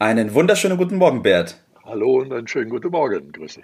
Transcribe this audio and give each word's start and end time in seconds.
Einen 0.00 0.32
wunderschönen 0.32 0.78
guten 0.78 0.96
Morgen, 0.96 1.22
Bert. 1.22 1.58
Hallo 1.84 2.22
und 2.22 2.32
einen 2.32 2.48
schönen 2.48 2.70
guten 2.70 2.88
Morgen. 2.88 3.32
Grüße. 3.32 3.60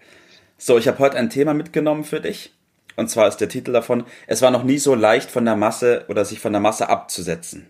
So, 0.59 0.77
ich 0.77 0.87
habe 0.87 0.99
heute 0.99 1.17
ein 1.17 1.31
Thema 1.31 1.55
mitgenommen 1.55 2.05
für 2.05 2.21
dich. 2.21 2.53
Und 2.95 3.09
zwar 3.09 3.27
ist 3.27 3.39
der 3.39 3.49
Titel 3.49 3.73
davon, 3.73 4.05
es 4.27 4.43
war 4.43 4.51
noch 4.51 4.63
nie 4.63 4.77
so 4.77 4.95
leicht 4.95 5.31
von 5.31 5.47
der 5.47 5.57
Masse 5.57 6.05
oder 6.09 6.27
sich 6.27 6.39
von 6.39 6.53
der 6.53 6.61
Masse 6.61 6.91
abzusetzen. 6.91 7.69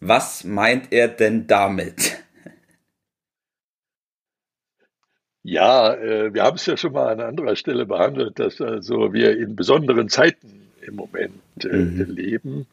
Was 0.00 0.42
meint 0.42 0.92
er 0.92 1.06
denn 1.06 1.46
damit? 1.46 2.18
Ja, 5.42 5.94
äh, 5.94 6.34
wir 6.34 6.42
haben 6.42 6.56
es 6.56 6.66
ja 6.66 6.76
schon 6.76 6.92
mal 6.92 7.08
an 7.08 7.20
anderer 7.20 7.56
Stelle 7.56 7.86
behandelt, 7.86 8.38
dass 8.38 8.60
also 8.60 9.14
wir 9.14 9.38
in 9.38 9.56
besonderen 9.56 10.10
Zeiten 10.10 10.68
im 10.82 10.96
Moment 10.96 11.64
äh, 11.64 11.68
mhm. 11.68 12.10
leben. 12.10 12.66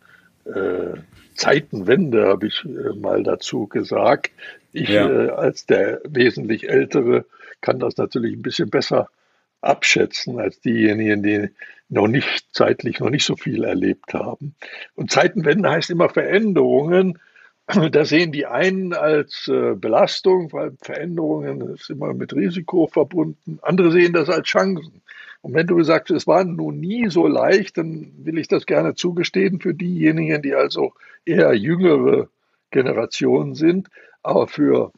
Äh, 0.44 0.98
Zeitenwende 1.34 2.28
habe 2.28 2.48
ich 2.48 2.66
mal 3.00 3.23
dazu 3.23 3.68
gesagt. 3.68 4.32
Ich 4.77 4.90
ja. 4.90 5.09
äh, 5.09 5.30
als 5.30 5.66
der 5.66 6.02
wesentlich 6.08 6.70
Ältere 6.70 7.26
kann 7.62 7.80
das 7.80 7.98
natürlich 7.98 8.34
ein 8.34 8.44
bisschen 8.44 8.70
besser 8.70 9.09
abschätzen 9.61 10.39
als 10.39 10.59
diejenigen, 10.61 11.23
die 11.23 11.50
noch 11.89 12.08
nicht 12.08 12.45
zeitlich 12.52 13.00
noch 13.00 13.09
nicht 13.09 13.25
so 13.25 13.36
viel 13.36 13.64
erlebt 13.64 14.14
haben. 14.14 14.56
Und 14.95 15.09
Zeitenwende 15.09 15.72
heißt 15.72 15.89
immer 15.89 16.09
Veränderungen. 16.09 17.19
Da 17.92 18.06
sehen 18.06 18.31
die 18.31 18.45
einen 18.45 18.94
als 18.94 19.50
äh, 19.50 19.73
Belastung, 19.75 20.53
weil 20.53 20.78
Veränderungen 20.81 21.73
ist 21.73 21.89
immer 21.89 22.14
mit 22.14 22.34
Risiko 22.34 22.88
verbunden. 22.88 23.59
Andere 23.62 23.91
sehen 23.91 24.14
das 24.14 24.30
als 24.30 24.47
Chancen. 24.47 25.02
Und 25.41 25.53
wenn 25.53 25.67
du 25.67 25.84
sagst, 25.84 26.12
es 26.12 26.28
war 26.28 26.45
nun 26.45 26.80
nie 26.80 27.09
so 27.09 27.28
leicht, 27.28 27.78
dann 27.78 28.14
will 28.19 28.38
ich 28.38 28.47
das 28.47 28.66
gerne 28.67 28.95
zugestehen 28.95 29.59
für 29.59 29.73
diejenigen, 29.73 30.41
die 30.41 30.56
also 30.56 30.94
eher 31.25 31.53
jüngere 31.56 32.30
Generationen 32.72 33.53
sind. 33.56 33.89
Aber 34.28 34.47
für 34.47 34.92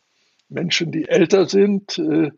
Menschen, 0.49 0.91
die 0.91 1.08
älter 1.08 1.45
sind, 1.45 1.99
äh, 1.99 2.31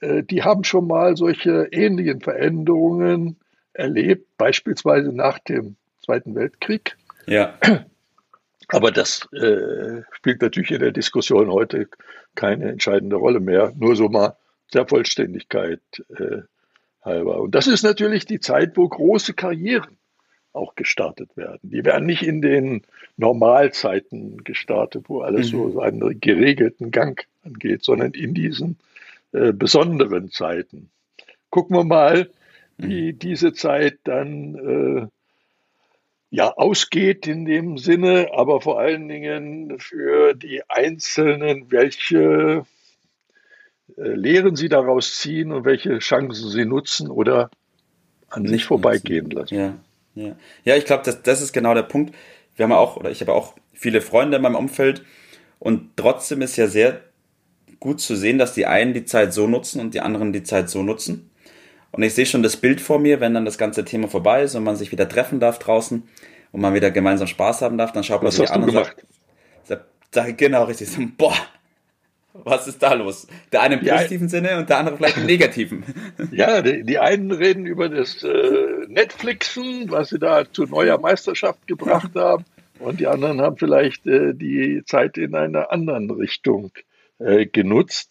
äh, 0.00 0.22
die 0.22 0.42
haben 0.42 0.64
schon 0.64 0.86
mal 0.86 1.14
solche 1.14 1.68
ähnlichen 1.70 2.22
Veränderungen 2.22 3.36
erlebt, 3.74 4.38
beispielsweise 4.38 5.12
nach 5.12 5.38
dem 5.38 5.76
Zweiten 6.02 6.34
Weltkrieg. 6.34 6.96
Ja. 7.26 7.58
Aber 8.68 8.90
das 8.90 9.28
äh, 9.34 10.00
spielt 10.12 10.40
natürlich 10.40 10.70
in 10.70 10.80
der 10.80 10.92
Diskussion 10.92 11.50
heute 11.50 11.88
keine 12.34 12.70
entscheidende 12.70 13.16
Rolle 13.16 13.40
mehr. 13.40 13.74
Nur 13.76 13.94
so 13.94 14.08
mal 14.08 14.36
der 14.72 14.86
Vollständigkeit 14.86 15.82
äh, 16.08 16.38
halber. 17.02 17.42
Und 17.42 17.54
das 17.54 17.66
ist 17.66 17.82
natürlich 17.82 18.24
die 18.24 18.40
Zeit, 18.40 18.78
wo 18.78 18.88
große 18.88 19.34
Karrieren 19.34 19.98
auch 20.52 20.74
gestartet 20.74 21.36
werden. 21.36 21.60
Die 21.62 21.84
werden 21.84 22.06
nicht 22.06 22.22
in 22.22 22.42
den 22.42 22.82
Normalzeiten 23.16 24.42
gestartet, 24.44 25.04
wo 25.08 25.20
alles 25.20 25.52
mhm. 25.52 25.56
so 25.56 25.70
seinen 25.80 26.20
geregelten 26.20 26.90
Gang 26.90 27.26
angeht, 27.44 27.84
sondern 27.84 28.12
in 28.12 28.34
diesen 28.34 28.78
äh, 29.32 29.52
besonderen 29.52 30.30
Zeiten. 30.30 30.90
Gucken 31.50 31.76
wir 31.76 31.84
mal, 31.84 32.30
wie 32.78 33.12
mhm. 33.12 33.18
diese 33.18 33.52
Zeit 33.52 33.98
dann 34.04 34.54
äh, 34.54 35.06
ja 36.30 36.52
ausgeht 36.52 37.26
in 37.26 37.44
dem 37.44 37.78
Sinne, 37.78 38.30
aber 38.32 38.60
vor 38.60 38.80
allen 38.80 39.08
Dingen 39.08 39.78
für 39.78 40.34
die 40.34 40.62
Einzelnen, 40.68 41.70
welche 41.70 42.64
äh, 43.96 44.02
Lehren 44.02 44.56
sie 44.56 44.68
daraus 44.68 45.16
ziehen 45.16 45.52
und 45.52 45.64
welche 45.64 45.98
Chancen 45.98 46.48
sie 46.48 46.64
nutzen 46.64 47.08
oder 47.08 47.50
an 48.28 48.46
sich 48.46 48.64
vorbeigehen 48.64 49.30
lassen. 49.30 49.54
Ja, 49.54 49.74
ja. 50.20 50.36
ja 50.64 50.76
ich 50.76 50.84
glaube, 50.84 51.02
das, 51.04 51.22
das 51.22 51.40
ist 51.40 51.52
genau 51.52 51.74
der 51.74 51.82
Punkt. 51.82 52.14
Wir 52.56 52.64
haben 52.64 52.72
auch, 52.72 52.96
oder 52.96 53.10
ich 53.10 53.20
habe 53.20 53.32
auch 53.32 53.54
viele 53.72 54.00
Freunde 54.00 54.36
in 54.36 54.42
meinem 54.42 54.56
Umfeld 54.56 55.04
und 55.58 55.96
trotzdem 55.96 56.42
ist 56.42 56.56
ja 56.56 56.66
sehr 56.66 57.00
gut 57.80 58.00
zu 58.00 58.14
sehen, 58.14 58.38
dass 58.38 58.54
die 58.54 58.66
einen 58.66 58.92
die 58.92 59.04
Zeit 59.04 59.32
so 59.32 59.46
nutzen 59.46 59.80
und 59.80 59.94
die 59.94 60.00
anderen 60.00 60.32
die 60.32 60.42
Zeit 60.42 60.68
so 60.68 60.82
nutzen. 60.82 61.30
Und 61.92 62.02
ich 62.02 62.14
sehe 62.14 62.26
schon 62.26 62.42
das 62.42 62.56
Bild 62.56 62.80
vor 62.80 62.98
mir, 62.98 63.20
wenn 63.20 63.34
dann 63.34 63.44
das 63.44 63.58
ganze 63.58 63.84
Thema 63.84 64.08
vorbei 64.08 64.42
ist 64.42 64.54
und 64.54 64.62
man 64.62 64.76
sich 64.76 64.92
wieder 64.92 65.08
treffen 65.08 65.40
darf 65.40 65.58
draußen 65.58 66.02
und 66.52 66.60
man 66.60 66.74
wieder 66.74 66.90
gemeinsam 66.90 67.26
Spaß 67.26 67.62
haben 67.62 67.78
darf, 67.78 67.92
dann 67.92 68.04
schaut 68.04 68.22
man 68.22 68.30
sich 68.30 68.50
an 68.50 68.62
und 68.62 68.72
sagt, 68.72 69.04
sagt, 69.64 69.84
sagt, 70.12 70.38
genau 70.38 70.64
richtig, 70.64 70.88
so, 70.88 71.00
boah, 71.16 71.34
was 72.32 72.68
ist 72.68 72.80
da 72.82 72.92
los? 72.94 73.26
Der 73.50 73.62
eine 73.62 73.76
im 73.76 73.86
positiven 73.86 74.28
Sinne 74.28 74.58
und 74.58 74.68
der 74.68 74.78
andere 74.78 74.96
vielleicht 74.96 75.16
im 75.16 75.26
negativen. 75.26 75.84
Ja, 76.30 76.62
die, 76.62 76.84
die 76.84 76.98
einen 76.98 77.32
reden 77.32 77.66
über 77.66 77.88
das 77.88 78.22
äh, 78.22 78.28
Netflixen, 78.90 79.90
was 79.90 80.10
sie 80.10 80.18
da 80.18 80.50
zu 80.50 80.64
neuer 80.64 80.98
Meisterschaft 80.98 81.66
gebracht 81.66 82.14
haben, 82.14 82.44
und 82.80 82.98
die 82.98 83.06
anderen 83.06 83.40
haben 83.40 83.58
vielleicht 83.58 84.06
äh, 84.06 84.34
die 84.34 84.82
Zeit 84.86 85.18
in 85.18 85.34
einer 85.34 85.70
anderen 85.70 86.10
Richtung 86.10 86.72
äh, 87.18 87.46
genutzt. 87.46 88.10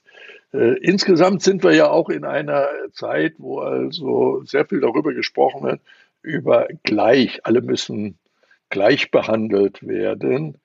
Äh, 0.54 0.78
insgesamt 0.82 1.42
sind 1.42 1.64
wir 1.64 1.74
ja 1.74 1.90
auch 1.90 2.10
in 2.10 2.24
einer 2.24 2.68
Zeit, 2.94 3.34
wo 3.40 3.60
also 3.60 4.44
sehr 4.46 4.66
viel 4.66 4.80
darüber 4.80 5.14
gesprochen 5.14 5.64
wird, 5.64 5.82
über 6.22 6.68
gleich. 6.84 7.46
Alle 7.46 7.62
müssen 7.62 8.20
gleich 8.70 9.10
behandelt 9.10 9.86
werden. 9.86 10.58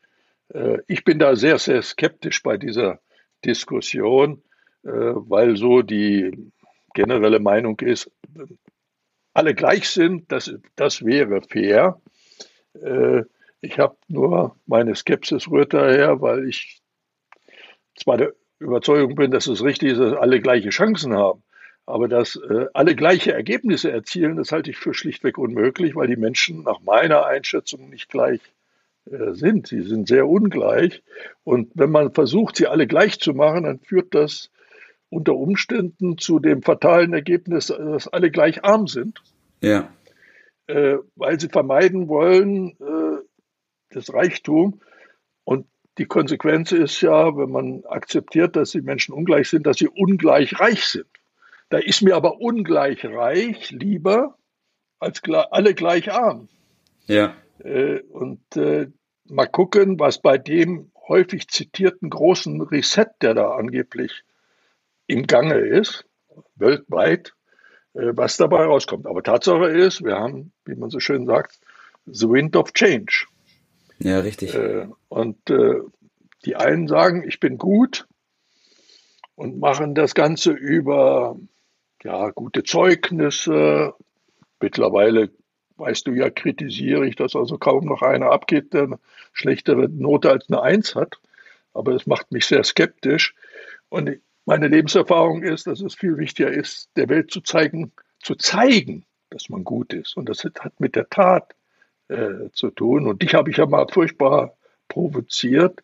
Äh, 0.53 0.79
ich 0.87 1.05
bin 1.05 1.19
da 1.19 1.35
sehr, 1.35 1.59
sehr 1.59 1.81
skeptisch 1.81 2.43
bei 2.43 2.59
dieser 2.59 3.01
Diskussion, 3.45 4.43
äh, 4.85 4.91
weil 4.91 5.57
so 5.57 5.81
die 5.81 6.53
generelle 6.95 7.41
Meinung 7.41 7.81
ist, 7.81 8.11
alle 9.35 9.55
gleich 9.55 9.89
sind, 9.89 10.31
das, 10.33 10.55
das 10.77 11.05
wäre 11.05 11.43
fair. 11.43 12.01
Äh, 12.81 13.23
ich 13.61 13.79
habe 13.79 13.97
nur 14.09 14.57
meine 14.67 14.95
Skepsis 14.95 15.51
rührt 15.51 15.75
daher, 15.75 16.21
weil 16.21 16.49
ich 16.49 16.81
zwar 17.97 18.17
der 18.17 18.33
Überzeugung 18.59 19.17
bin, 19.17 19.31
dass 19.31 19.47
es 19.47 19.63
richtig 19.63 19.93
ist, 19.93 19.99
dass 19.99 20.15
alle 20.15 20.41
gleiche 20.41 20.71
Chancen 20.71 21.15
haben, 21.15 21.43
aber 21.87 22.09
dass 22.09 22.37
äh, 22.37 22.67
alle 22.73 22.95
gleiche 22.95 23.33
Ergebnisse 23.33 23.91
erzielen, 23.91 24.37
das 24.37 24.53
halte 24.53 24.71
ich 24.71 24.79
für 24.79 24.95
schlichtweg 24.95 25.37
unmöglich, 25.37 25.97
weil 25.97 26.09
die 26.09 26.17
Menschen 26.17 26.63
nach 26.63 26.81
meiner 26.81 27.27
Einschätzung 27.27 27.91
nicht 27.91 28.09
gleich 28.09 28.41
äh, 29.11 29.33
sind. 29.33 29.67
Sie 29.67 29.83
sind 29.83 30.09
sehr 30.09 30.29
ungleich. 30.29 31.03
Und 31.43 31.71
wenn 31.75 31.91
man 31.91 32.13
versucht, 32.13 32.57
sie 32.57 32.69
alle 32.69 32.87
gleich 32.87 33.19
zu 33.19 33.35
machen, 33.35 33.65
dann 33.65 33.81
führt 33.81 34.15
das 34.15 34.51
unter 35.15 35.35
Umständen 35.35 36.19
zu 36.19 36.41
dem 36.41 36.63
fatalen 36.63 37.13
Ergebnis, 37.13 37.69
dass 37.69 38.09
alle 38.09 38.31
gleich 38.31 38.65
arm 38.65 38.87
sind. 38.87 39.23
Ja. 39.61 39.89
Äh, 40.67 40.97
weil 41.15 41.39
sie 41.39 41.49
vermeiden 41.49 42.09
wollen, 42.09 42.71
äh, 42.81 43.23
das 43.91 44.13
Reichtum. 44.13 44.81
Und 45.45 45.67
die 45.99 46.07
Konsequenz 46.07 46.73
ist 46.73 47.01
ja, 47.01 47.37
wenn 47.37 47.51
man 47.51 47.85
akzeptiert, 47.85 48.57
dass 48.57 48.73
die 48.73 48.81
Menschen 48.81 49.15
ungleich 49.15 49.49
sind, 49.49 49.67
dass 49.67 49.79
sie 49.79 49.89
ungleich 49.89 50.59
reich 50.59 50.85
sind. 50.87 51.07
Da 51.69 51.79
ist 51.79 52.03
mir 52.03 52.17
aber 52.17 52.41
ungleich 52.41 53.05
reich 53.05 53.71
lieber 53.71 54.37
als 54.99 55.23
alle 55.51 55.75
gleich 55.75 56.13
arm. 56.13 56.49
Ja. 57.07 57.37
Äh, 57.59 58.01
und 58.01 58.57
äh, 58.57 58.89
mal 59.27 59.47
gucken, 59.47 59.99
was 60.01 60.21
bei 60.21 60.39
dem 60.39 60.91
häufig 61.09 61.49
zitierten 61.49 62.11
großen 62.11 62.61
Reset, 62.63 63.07
der 63.21 63.35
da 63.35 63.53
angeblich 63.53 64.25
im 65.07 65.27
Gange 65.27 65.57
ist, 65.57 66.05
weltweit, 66.57 67.35
äh, 67.95 68.13
was 68.15 68.37
dabei 68.37 68.65
rauskommt. 68.65 69.07
Aber 69.07 69.23
Tatsache 69.23 69.67
ist, 69.67 70.05
wir 70.05 70.17
haben, 70.17 70.53
wie 70.65 70.75
man 70.75 70.91
so 70.91 71.01
schön 71.01 71.27
sagt, 71.27 71.61
the 72.07 72.29
wind 72.29 72.57
of 72.57 72.73
change. 72.73 73.27
Ja, 73.99 74.19
richtig. 74.21 74.55
Und 75.09 75.39
die 76.45 76.57
einen 76.57 76.89
sagen, 76.89 77.25
ich 77.27 77.41
bin 77.41 77.59
gut 77.59 78.07
und 79.35 79.59
machen 79.59 79.95
das 79.95 80.15
Ganze 80.15 80.53
über 80.53 81.39
ja, 82.03 82.31
gute 82.31 82.63
Zeugnisse. 82.63 83.95
Mittlerweile 84.61 85.31
weißt 85.77 86.07
du 86.07 86.13
ja, 86.13 86.31
kritisiere 86.31 87.07
ich, 87.07 87.17
dass 87.17 87.35
also 87.35 87.59
kaum 87.59 87.87
noch 87.87 88.03
einer 88.03 88.31
abgeht, 88.31 88.73
der 88.75 88.85
eine 88.85 88.99
schlechtere 89.33 89.89
Note 89.89 90.31
als 90.31 90.49
eine 90.49 90.63
Eins 90.63 90.95
hat. 90.95 91.17
Aber 91.73 91.93
es 91.93 92.07
macht 92.07 92.31
mich 92.31 92.47
sehr 92.47 92.63
skeptisch. 92.63 93.35
Und 93.89 94.19
meine 94.47 94.69
Lebenserfahrung 94.69 95.43
ist, 95.43 95.67
dass 95.67 95.81
es 95.81 95.95
viel 95.95 96.17
wichtiger 96.19 96.51
ist, 96.51 96.89
der 96.97 97.09
Welt 97.09 97.31
zu 97.31 97.41
zeigen, 97.41 97.93
zu 98.21 98.35
zeigen, 98.35 99.05
dass 99.31 99.49
man 99.49 99.65
gut 99.65 99.93
ist. 99.93 100.17
Und 100.17 100.29
das 100.29 100.45
hat 100.45 100.79
mit 100.81 100.97
der 100.97 101.09
Tat 101.09 101.55
äh, 102.09 102.51
zu 102.53 102.71
tun. 102.71 103.07
Und 103.07 103.23
dich 103.23 103.35
habe 103.35 103.51
ich 103.51 103.57
ja 103.57 103.67
mal 103.67 103.87
furchtbar 103.91 104.57
provoziert, 104.89 105.83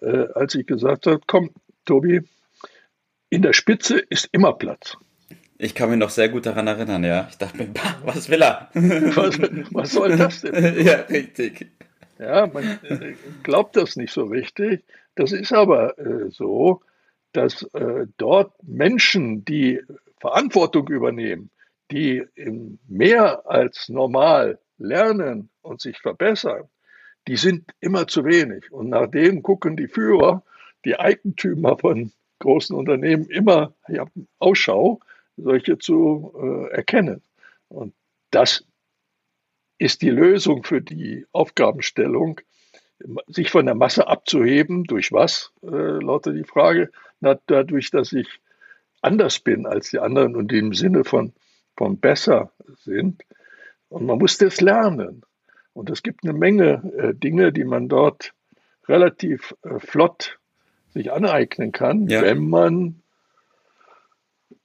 äh, 0.00 0.26
als 0.34 0.54
ich 0.54 0.66
gesagt 0.66 1.06
habe, 1.06 1.20
komm, 1.26 1.50
Tobi, 1.84 2.22
in 3.30 3.42
der 3.42 3.52
Spitze 3.52 3.98
ist 3.98 4.28
immer 4.32 4.52
Platz. 4.52 4.96
Ich 5.58 5.74
kann 5.74 5.90
mich 5.90 5.98
noch 5.98 6.10
sehr 6.10 6.28
gut 6.28 6.46
daran 6.46 6.68
erinnern, 6.68 7.02
ja. 7.02 7.26
Ich 7.30 7.36
dachte 7.36 7.58
mir, 7.58 7.74
was 8.04 8.28
will 8.28 8.42
er? 8.42 8.70
Was, 8.74 9.40
was 9.72 9.90
soll 9.90 10.16
das 10.16 10.42
denn? 10.42 10.80
ja, 10.86 11.00
richtig. 11.00 11.66
Ja, 12.18 12.46
man 12.46 12.78
äh, 12.84 13.14
glaubt 13.42 13.76
das 13.76 13.96
nicht 13.96 14.12
so 14.12 14.24
richtig. 14.24 14.84
Das 15.16 15.32
ist 15.32 15.52
aber 15.52 15.98
äh, 15.98 16.30
so, 16.30 16.82
dass 17.32 17.62
äh, 17.74 18.06
dort 18.16 18.52
Menschen, 18.62 19.44
die 19.44 19.80
Verantwortung 20.20 20.88
übernehmen, 20.88 21.50
die 21.90 22.24
mehr 22.86 23.46
als 23.46 23.88
normal 23.88 24.58
lernen 24.78 25.48
und 25.62 25.80
sich 25.80 25.98
verbessern, 25.98 26.68
die 27.26 27.36
sind 27.36 27.70
immer 27.80 28.06
zu 28.06 28.24
wenig. 28.24 28.70
Und 28.72 28.90
nach 28.90 29.06
dem 29.06 29.42
gucken 29.42 29.76
die 29.76 29.88
Führer, 29.88 30.42
die 30.84 30.98
Eigentümer 30.98 31.78
von 31.78 32.12
großen 32.38 32.74
Unternehmen 32.76 33.26
immer 33.26 33.74
ja, 33.88 34.06
Ausschau, 34.38 35.00
solche 35.36 35.78
zu 35.78 36.34
äh, 36.40 36.74
erkennen. 36.74 37.22
Und 37.68 37.94
das 38.30 38.64
ist 39.78 40.02
die 40.02 40.10
Lösung 40.10 40.64
für 40.64 40.80
die 40.80 41.26
Aufgabenstellung, 41.32 42.40
sich 43.28 43.50
von 43.50 43.66
der 43.66 43.74
Masse 43.74 44.08
abzuheben. 44.08 44.84
Durch 44.84 45.12
was, 45.12 45.52
äh, 45.62 45.66
lautet 45.66 46.36
die 46.36 46.44
Frage. 46.44 46.90
Dadurch, 47.20 47.90
dass 47.90 48.12
ich 48.12 48.40
anders 49.02 49.38
bin 49.40 49.66
als 49.66 49.90
die 49.90 49.98
anderen 49.98 50.36
und 50.36 50.52
im 50.52 50.74
Sinne 50.74 51.04
von, 51.04 51.32
von 51.76 51.98
besser 51.98 52.52
sind. 52.84 53.22
Und 53.88 54.06
man 54.06 54.18
muss 54.18 54.38
das 54.38 54.60
lernen. 54.60 55.22
Und 55.72 55.90
es 55.90 56.02
gibt 56.02 56.24
eine 56.24 56.32
Menge 56.32 56.82
äh, 56.96 57.14
Dinge, 57.14 57.52
die 57.52 57.64
man 57.64 57.88
dort 57.88 58.32
relativ 58.88 59.54
äh, 59.62 59.78
flott 59.78 60.38
sich 60.88 61.12
aneignen 61.12 61.72
kann, 61.72 62.08
ja. 62.08 62.22
wenn 62.22 62.48
man 62.48 63.02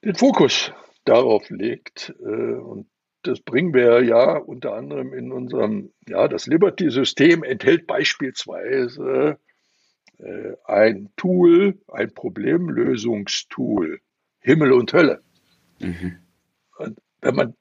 den 0.04 0.16
Fokus 0.16 0.72
darauf 1.06 1.50
legt. 1.50 2.14
Äh, 2.22 2.56
und 2.56 2.88
das 3.22 3.40
bringen 3.40 3.74
wir 3.74 4.04
ja 4.04 4.38
unter 4.38 4.74
anderem 4.74 5.14
in 5.14 5.32
unserem, 5.32 5.94
ja, 6.08 6.28
das 6.28 6.48
Liberty-System 6.48 7.44
enthält 7.44 7.88
beispielsweise 7.88 9.38
ein 10.66 11.10
Tool, 11.18 11.80
ein 11.88 12.14
Problemlösungstool, 12.14 14.00
Himmel 14.40 14.72
und 14.74 14.94
Hölle. 14.94 15.22
Mhm. 15.80 16.18
Und 16.78 17.00
wenn 17.22 17.36
man 17.36 17.56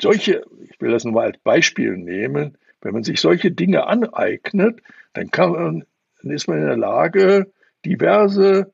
solche, 0.00 0.44
ich 0.68 0.80
will 0.80 0.90
das 0.90 1.04
nur 1.04 1.14
mal 1.14 1.26
als 1.26 1.38
Beispiel 1.38 1.96
nehmen, 1.96 2.58
wenn 2.80 2.92
man 2.92 3.04
sich 3.04 3.20
solche 3.20 3.50
Dinge 3.50 3.86
aneignet, 3.86 4.80
dann 5.14 5.30
kann 5.30 5.52
man, 5.52 5.84
dann 6.22 6.30
ist 6.30 6.48
man 6.48 6.58
in 6.58 6.66
der 6.66 6.76
Lage, 6.76 7.52
diverse 7.84 8.72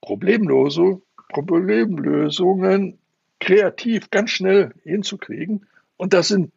problemlose 0.00 1.02
Problemlösungen 1.28 2.98
kreativ 3.40 4.10
ganz 4.10 4.30
schnell 4.30 4.72
hinzukriegen. 4.82 5.66
Und 5.96 6.12
das 6.12 6.28
sind 6.28 6.52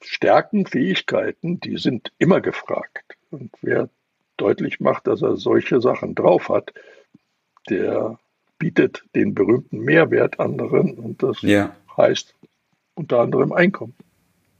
Stärken, 0.00 0.66
Fähigkeiten, 0.66 1.60
die 1.60 1.76
sind 1.76 2.12
immer 2.18 2.40
gefragt. 2.40 3.17
Und 3.30 3.50
wer 3.62 3.88
deutlich 4.36 4.80
macht, 4.80 5.06
dass 5.06 5.22
er 5.22 5.36
solche 5.36 5.80
Sachen 5.80 6.14
drauf 6.14 6.48
hat, 6.48 6.72
der 7.68 8.18
bietet 8.58 9.04
den 9.14 9.34
berühmten 9.34 9.80
Mehrwert 9.80 10.40
anderen 10.40 10.94
und 10.94 11.22
das 11.22 11.42
ja. 11.42 11.76
heißt 11.96 12.34
unter 12.94 13.20
anderem 13.20 13.52
Einkommen. 13.52 13.94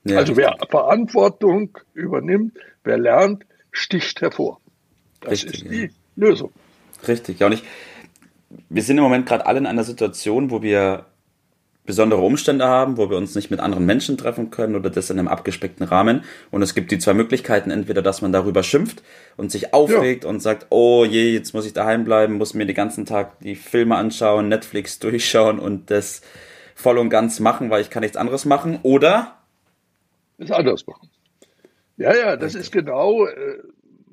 Ja, 0.05 0.19
also 0.19 0.37
wer 0.37 0.56
Verantwortung 0.69 1.76
übernimmt, 1.94 2.56
wer 2.85 2.99
lernt, 2.99 3.44
sticht 3.73 4.20
hervor. 4.20 4.61
Das 5.21 5.32
richtig, 5.32 5.64
ist 5.64 5.71
die 5.71 5.82
ja. 5.82 5.88
Lösung. 6.17 6.53
Richtig, 7.06 7.41
ja. 7.41 7.47
Und 7.47 7.53
ich, 7.53 7.64
wir 8.69 8.82
sind 8.82 8.99
im 8.99 9.05
Moment 9.05 9.26
gerade 9.26 9.47
alle 9.47 9.59
in 9.59 9.67
einer 9.67 9.85
Situation, 9.85 10.50
wo 10.50 10.62
wir 10.62 11.06
besondere 11.88 12.20
Umstände 12.20 12.67
haben, 12.67 12.99
wo 12.99 13.08
wir 13.08 13.17
uns 13.17 13.35
nicht 13.35 13.50
mit 13.50 13.61
anderen 13.61 13.87
Menschen 13.87 14.19
treffen 14.19 14.50
können 14.50 14.76
oder 14.76 14.90
das 14.90 15.08
in 15.08 15.19
einem 15.19 15.26
abgespeckten 15.26 15.87
Rahmen. 15.87 16.23
Und 16.50 16.61
es 16.61 16.75
gibt 16.75 16.90
die 16.90 16.99
zwei 16.99 17.14
Möglichkeiten, 17.14 17.70
entweder 17.70 18.02
dass 18.02 18.20
man 18.20 18.31
darüber 18.31 18.62
schimpft 18.62 19.02
und 19.38 19.50
sich 19.50 19.73
aufregt 19.73 20.25
ja. 20.25 20.31
und 20.31 20.40
sagt, 20.40 20.67
oh 20.69 21.06
je, 21.06 21.32
jetzt 21.32 21.55
muss 21.55 21.64
ich 21.64 21.73
daheim 21.73 22.05
bleiben, 22.05 22.35
muss 22.35 22.52
mir 22.52 22.67
den 22.67 22.76
ganzen 22.76 23.06
Tag 23.06 23.40
die 23.40 23.56
Filme 23.56 23.96
anschauen, 23.96 24.49
Netflix 24.49 24.99
durchschauen 25.00 25.58
und 25.58 25.90
das 25.90 26.20
voll 26.75 26.99
und 26.99 27.08
ganz 27.08 27.40
machen, 27.40 27.70
weil 27.70 27.81
ich 27.81 27.88
kann 27.88 28.02
nichts 28.02 28.19
anderes 28.19 28.44
machen. 28.44 28.81
Oder 28.82 29.38
es 30.37 30.50
anders 30.50 30.87
machen. 30.87 31.08
Ja, 31.96 32.14
ja, 32.14 32.37
das 32.37 32.55
ist 32.55 32.70
genau, 32.70 33.26
äh, 33.26 33.62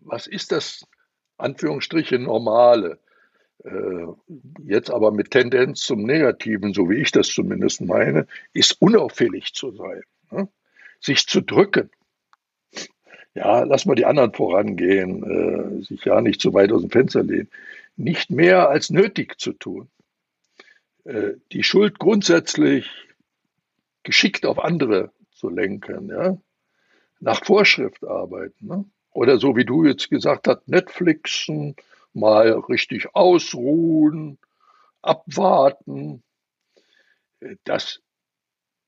was 0.05 0.27
ist 0.27 0.53
das, 0.53 0.87
Anführungsstriche, 1.37 2.19
Normale? 2.19 2.99
Äh, 3.65 4.05
jetzt 4.63 4.91
aber 4.91 5.11
mit 5.11 5.31
Tendenz 5.31 5.81
zum 5.81 6.03
Negativen, 6.03 6.73
so 6.73 6.89
wie 6.89 6.97
ich 6.97 7.11
das 7.11 7.27
zumindest 7.27 7.81
meine, 7.81 8.27
ist 8.53 8.79
unauffällig 8.79 9.53
zu 9.53 9.71
sein. 9.71 10.03
Ne? 10.31 10.47
Sich 10.99 11.25
zu 11.25 11.41
drücken. 11.41 11.89
Ja, 13.33 13.63
lass 13.63 13.85
mal 13.85 13.95
die 13.95 14.05
anderen 14.05 14.33
vorangehen, 14.33 15.23
äh, 15.23 15.83
sich 15.83 16.05
ja 16.05 16.21
nicht 16.21 16.41
zu 16.41 16.53
weit 16.53 16.71
aus 16.71 16.81
dem 16.81 16.91
Fenster 16.91 17.23
lehnen. 17.23 17.49
Nicht 17.97 18.29
mehr 18.29 18.69
als 18.69 18.91
nötig 18.91 19.39
zu 19.39 19.53
tun. 19.53 19.89
Äh, 21.03 21.33
die 21.51 21.63
Schuld 21.63 21.97
grundsätzlich 21.97 22.89
geschickt 24.03 24.45
auf 24.45 24.59
andere 24.59 25.11
zu 25.31 25.49
lenken, 25.49 26.09
ja? 26.09 26.37
nach 27.19 27.43
Vorschrift 27.43 28.05
arbeiten. 28.05 28.67
Ne? 28.67 28.85
Oder 29.11 29.39
so 29.39 29.55
wie 29.55 29.65
du 29.65 29.85
jetzt 29.85 30.09
gesagt 30.09 30.47
hast, 30.47 30.67
Netflixen, 30.67 31.75
mal 32.15 32.51
richtig 32.69 33.13
ausruhen, 33.13 34.37
abwarten. 35.01 36.23
Das 37.63 38.01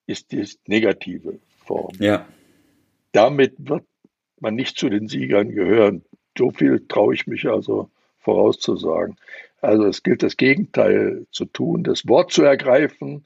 ist 0.07 0.31
die 0.31 0.47
negative 0.65 1.39
Form. 1.65 1.93
Ja. 1.99 2.27
Damit 3.11 3.55
wird 3.57 3.85
man 4.39 4.55
nicht 4.55 4.77
zu 4.77 4.89
den 4.89 5.07
Siegern 5.07 5.49
gehören. 5.51 6.03
So 6.37 6.51
viel 6.51 6.85
traue 6.87 7.13
ich 7.13 7.27
mich 7.27 7.47
also 7.47 7.89
vorauszusagen. 8.19 9.15
Also 9.61 9.85
es 9.85 10.03
gilt 10.03 10.23
das 10.23 10.37
Gegenteil 10.37 11.25
zu 11.31 11.45
tun, 11.45 11.83
das 11.83 12.07
Wort 12.07 12.31
zu 12.31 12.43
ergreifen 12.43 13.25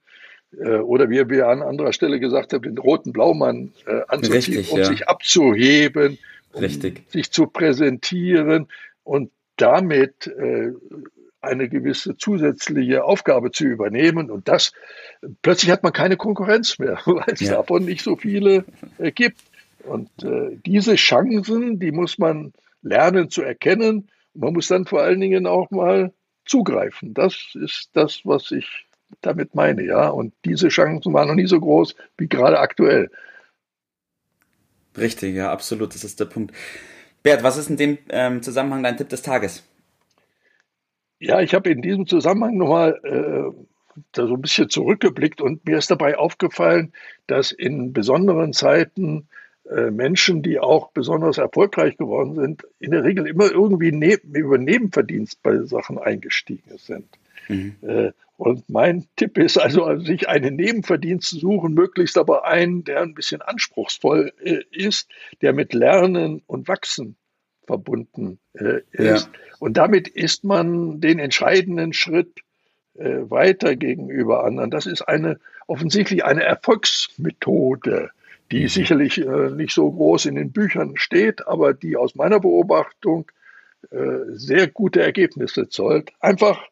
äh, 0.57 0.77
oder 0.77 1.09
wie 1.09 1.29
wir 1.29 1.47
an 1.47 1.61
anderer 1.61 1.93
Stelle 1.93 2.19
gesagt 2.19 2.53
haben, 2.53 2.63
den 2.63 2.77
roten 2.77 3.11
Blaumann 3.11 3.73
äh, 3.85 4.01
anzuziehen, 4.07 4.57
Richtig, 4.57 4.71
um 4.71 4.79
ja. 4.79 4.85
sich 4.85 5.07
abzuheben, 5.07 6.17
um 6.53 6.61
Richtig. 6.61 7.03
sich 7.09 7.31
zu 7.31 7.47
präsentieren 7.47 8.67
und 9.03 9.31
damit 9.61 10.27
äh, 10.27 10.71
eine 11.41 11.69
gewisse 11.69 12.17
zusätzliche 12.17 13.03
Aufgabe 13.03 13.51
zu 13.51 13.65
übernehmen. 13.65 14.29
Und 14.29 14.47
das, 14.47 14.73
plötzlich 15.41 15.71
hat 15.71 15.83
man 15.83 15.93
keine 15.93 16.17
Konkurrenz 16.17 16.79
mehr, 16.79 16.99
weil 17.05 17.33
es 17.33 17.41
ja. 17.41 17.53
davon 17.53 17.85
nicht 17.85 18.03
so 18.03 18.15
viele 18.15 18.65
äh, 18.97 19.11
gibt. 19.11 19.39
Und 19.83 20.09
äh, 20.23 20.57
diese 20.65 20.95
Chancen, 20.95 21.79
die 21.79 21.91
muss 21.91 22.17
man 22.17 22.53
lernen 22.83 23.29
zu 23.29 23.41
erkennen. 23.41 24.09
Man 24.33 24.53
muss 24.53 24.67
dann 24.67 24.85
vor 24.85 25.01
allen 25.01 25.19
Dingen 25.19 25.47
auch 25.47 25.71
mal 25.71 26.13
zugreifen. 26.45 27.13
Das 27.13 27.53
ist 27.55 27.89
das, 27.93 28.21
was 28.23 28.51
ich 28.51 28.85
damit 29.21 29.55
meine, 29.55 29.83
ja. 29.83 30.09
Und 30.09 30.33
diese 30.45 30.69
Chancen 30.69 31.13
waren 31.13 31.27
noch 31.27 31.35
nie 31.35 31.47
so 31.47 31.59
groß 31.59 31.95
wie 32.17 32.27
gerade 32.27 32.59
aktuell. 32.59 33.09
Richtig, 34.97 35.35
ja, 35.35 35.51
absolut. 35.51 35.95
Das 35.95 36.03
ist 36.03 36.19
der 36.19 36.25
Punkt. 36.25 36.55
Bert, 37.23 37.43
was 37.43 37.57
ist 37.57 37.69
in 37.69 37.77
dem 37.77 37.97
ähm, 38.09 38.41
Zusammenhang 38.41 38.83
dein 38.83 38.97
Tipp 38.97 39.09
des 39.09 39.21
Tages? 39.21 39.63
Ja, 41.19 41.39
ich 41.41 41.53
habe 41.53 41.69
in 41.69 41.81
diesem 41.81 42.07
Zusammenhang 42.07 42.57
nochmal 42.57 42.99
äh, 43.03 43.51
so 44.15 44.33
ein 44.33 44.41
bisschen 44.41 44.69
zurückgeblickt 44.69 45.41
und 45.41 45.65
mir 45.65 45.77
ist 45.77 45.91
dabei 45.91 46.17
aufgefallen, 46.17 46.93
dass 47.27 47.51
in 47.51 47.93
besonderen 47.93 48.53
Zeiten 48.53 49.27
äh, 49.69 49.91
Menschen, 49.91 50.41
die 50.41 50.59
auch 50.59 50.91
besonders 50.91 51.37
erfolgreich 51.37 51.97
geworden 51.97 52.35
sind, 52.35 52.63
in 52.79 52.91
der 52.91 53.03
Regel 53.03 53.27
immer 53.27 53.51
irgendwie 53.51 53.91
neben, 53.91 54.33
über 54.33 54.57
Nebenverdienst 54.57 55.43
bei 55.43 55.57
Sachen 55.63 55.99
eingestiegen 55.99 56.77
sind. 56.77 57.07
Mhm. 57.51 57.75
Äh, 57.81 58.11
und 58.41 58.67
mein 58.69 59.05
Tipp 59.17 59.37
ist 59.37 59.59
also, 59.59 59.99
sich 59.99 60.27
einen 60.27 60.55
Nebenverdienst 60.55 61.29
zu 61.29 61.37
suchen, 61.37 61.75
möglichst 61.75 62.17
aber 62.17 62.45
einen, 62.45 62.83
der 62.83 63.01
ein 63.01 63.13
bisschen 63.13 63.43
anspruchsvoll 63.43 64.33
äh, 64.43 64.61
ist, 64.71 65.09
der 65.43 65.53
mit 65.53 65.75
Lernen 65.75 66.41
und 66.47 66.67
Wachsen 66.67 67.17
verbunden 67.67 68.39
äh, 68.53 68.81
ist. 68.93 69.27
Ja. 69.27 69.39
Und 69.59 69.77
damit 69.77 70.07
ist 70.07 70.43
man 70.43 70.99
den 70.99 71.19
entscheidenden 71.19 71.93
Schritt 71.93 72.39
äh, 72.95 73.29
weiter 73.29 73.75
gegenüber 73.75 74.43
anderen. 74.43 74.71
Das 74.71 74.87
ist 74.87 75.03
eine 75.03 75.39
offensichtlich 75.67 76.25
eine 76.25 76.43
Erfolgsmethode, 76.43 78.09
die 78.51 78.63
mhm. 78.63 78.67
sicherlich 78.69 79.19
äh, 79.19 79.51
nicht 79.51 79.75
so 79.75 79.91
groß 79.91 80.25
in 80.25 80.33
den 80.33 80.51
Büchern 80.51 80.93
steht, 80.95 81.47
aber 81.47 81.75
die 81.75 81.95
aus 81.95 82.15
meiner 82.15 82.39
Beobachtung 82.39 83.31
sehr 84.29 84.67
gute 84.67 85.01
Ergebnisse 85.01 85.67
zollt. 85.67 86.11
Einfach 86.19 86.70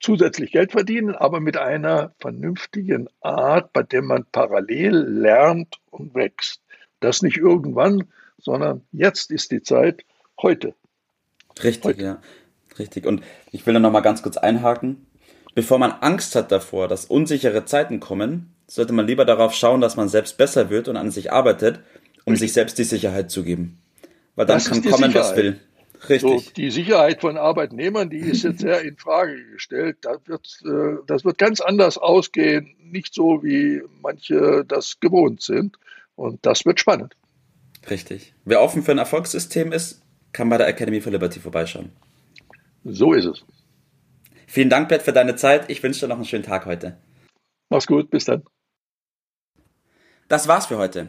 zusätzlich 0.00 0.52
Geld 0.52 0.72
verdienen, 0.72 1.14
aber 1.14 1.40
mit 1.40 1.56
einer 1.56 2.14
vernünftigen 2.18 3.08
Art, 3.20 3.72
bei 3.72 3.82
der 3.82 4.02
man 4.02 4.24
parallel 4.32 4.96
lernt 4.96 5.76
und 5.90 6.14
wächst. 6.14 6.62
Das 7.00 7.22
nicht 7.22 7.36
irgendwann, 7.36 8.04
sondern 8.38 8.82
jetzt 8.92 9.30
ist 9.30 9.50
die 9.52 9.62
Zeit, 9.62 10.04
heute. 10.40 10.74
Richtig, 11.62 11.84
heute. 11.84 12.02
ja. 12.02 12.22
Richtig. 12.78 13.06
Und 13.06 13.22
ich 13.52 13.66
will 13.66 13.74
da 13.74 13.80
nochmal 13.80 14.02
ganz 14.02 14.22
kurz 14.22 14.36
einhaken. 14.36 15.06
Bevor 15.54 15.78
man 15.78 15.90
Angst 15.90 16.34
hat 16.34 16.52
davor, 16.52 16.88
dass 16.88 17.04
unsichere 17.04 17.64
Zeiten 17.64 18.00
kommen, 18.00 18.54
sollte 18.66 18.92
man 18.92 19.06
lieber 19.06 19.24
darauf 19.24 19.52
schauen, 19.52 19.80
dass 19.80 19.96
man 19.96 20.08
selbst 20.08 20.38
besser 20.38 20.70
wird 20.70 20.88
und 20.88 20.96
an 20.96 21.10
sich 21.10 21.32
arbeitet, 21.32 21.80
um 22.24 22.32
Richtig. 22.32 22.38
sich 22.48 22.52
selbst 22.52 22.78
die 22.78 22.84
Sicherheit 22.84 23.30
zu 23.30 23.42
geben. 23.42 23.82
Weil 24.36 24.46
dann 24.46 24.56
das 24.56 24.68
kann 24.68 24.82
kommen, 24.82 25.10
Sicherheit. 25.10 25.14
was 25.14 25.36
will. 25.36 25.60
Richtig. 26.08 26.44
So, 26.46 26.52
die 26.56 26.70
Sicherheit 26.70 27.20
von 27.20 27.36
Arbeitnehmern, 27.36 28.08
die 28.08 28.18
ist 28.18 28.42
jetzt 28.42 28.60
sehr 28.60 28.82
in 28.82 28.96
Frage 28.96 29.44
gestellt. 29.52 29.98
Das 30.02 30.18
wird, 30.26 30.60
äh, 30.64 31.02
das 31.06 31.24
wird 31.24 31.38
ganz 31.38 31.60
anders 31.60 31.98
ausgehen, 31.98 32.74
nicht 32.78 33.14
so 33.14 33.42
wie 33.42 33.82
manche 34.00 34.64
das 34.66 34.98
gewohnt 35.00 35.42
sind. 35.42 35.78
Und 36.16 36.44
das 36.46 36.64
wird 36.64 36.80
spannend. 36.80 37.16
Richtig. 37.88 38.34
Wer 38.44 38.60
offen 38.60 38.82
für 38.82 38.92
ein 38.92 38.98
Erfolgssystem 38.98 39.72
ist, 39.72 40.02
kann 40.32 40.48
bei 40.48 40.58
der 40.58 40.68
Academy 40.68 41.00
for 41.00 41.12
Liberty 41.12 41.40
vorbeischauen. 41.40 41.92
So 42.84 43.12
ist 43.12 43.26
es. 43.26 43.44
Vielen 44.46 44.70
Dank, 44.70 44.88
Bert, 44.88 45.02
für 45.02 45.12
deine 45.12 45.36
Zeit. 45.36 45.70
Ich 45.70 45.82
wünsche 45.82 46.00
dir 46.00 46.08
noch 46.08 46.16
einen 46.16 46.24
schönen 46.24 46.42
Tag 46.42 46.66
heute. 46.66 46.98
Mach's 47.68 47.86
gut, 47.86 48.10
bis 48.10 48.24
dann. 48.24 48.42
Das 50.28 50.48
war's 50.48 50.66
für 50.66 50.78
heute. 50.78 51.08